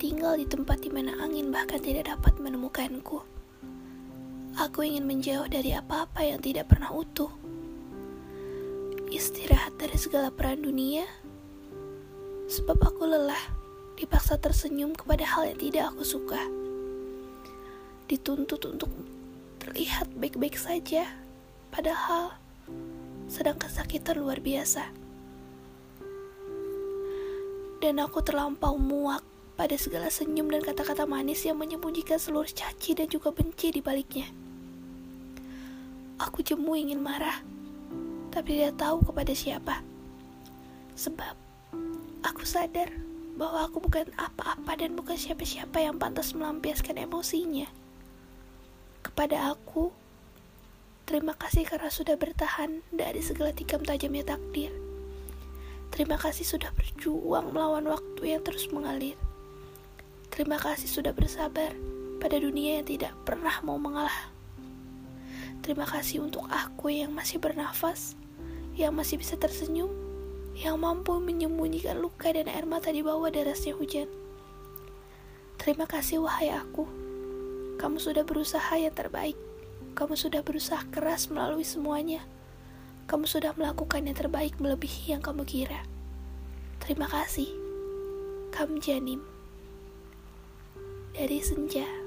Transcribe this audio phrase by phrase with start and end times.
[0.00, 3.20] tinggal di tempat di mana angin bahkan tidak dapat menemukanku.
[4.56, 7.30] Aku ingin menjauh dari apa-apa yang tidak pernah utuh.
[9.12, 11.04] Istirahat dari segala peran dunia,
[12.48, 13.44] sebab aku lelah,
[13.94, 16.40] dipaksa tersenyum kepada hal yang tidak aku suka.
[18.08, 18.90] Dituntut untuk
[19.62, 21.06] terlihat baik-baik saja,
[21.70, 22.34] padahal
[23.30, 24.90] sedang kesakitan luar biasa
[27.80, 29.29] dan aku terlampau muak
[29.60, 34.24] pada segala senyum dan kata-kata manis yang menyembunyikan seluruh caci dan juga benci di baliknya.
[36.16, 37.44] Aku jemu ingin marah,
[38.32, 39.84] tapi tidak tahu kepada siapa.
[40.96, 41.36] Sebab
[42.24, 42.88] aku sadar
[43.36, 47.68] bahwa aku bukan apa-apa dan bukan siapa-siapa yang pantas melampiaskan emosinya.
[49.04, 49.92] Kepada aku,
[51.04, 54.72] terima kasih karena sudah bertahan dari segala tikam tajamnya takdir.
[55.92, 59.20] Terima kasih sudah berjuang melawan waktu yang terus mengalir.
[60.40, 61.76] Terima kasih sudah bersabar
[62.16, 64.32] pada dunia yang tidak pernah mau mengalah.
[65.60, 68.16] Terima kasih untuk aku yang masih bernafas,
[68.72, 69.92] yang masih bisa tersenyum,
[70.56, 74.08] yang mampu menyembunyikan luka dan air mata di bawah derasnya hujan.
[75.60, 76.88] Terima kasih wahai aku.
[77.76, 79.36] Kamu sudah berusaha yang terbaik.
[79.92, 82.24] Kamu sudah berusaha keras melalui semuanya.
[83.12, 85.84] Kamu sudah melakukan yang terbaik melebihi yang kamu kira.
[86.80, 87.52] Terima kasih,
[88.48, 89.39] Kam Janim.
[91.10, 91.99] Dari Senja.